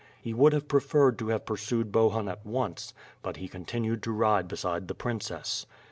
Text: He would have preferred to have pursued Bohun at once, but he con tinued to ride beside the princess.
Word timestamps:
He 0.19 0.33
would 0.33 0.51
have 0.53 0.67
preferred 0.67 1.19
to 1.19 1.27
have 1.27 1.45
pursued 1.45 1.91
Bohun 1.91 2.27
at 2.27 2.43
once, 2.43 2.95
but 3.21 3.37
he 3.37 3.47
con 3.47 3.65
tinued 3.65 4.01
to 4.01 4.11
ride 4.11 4.47
beside 4.47 4.87
the 4.87 4.95
princess. 4.95 5.67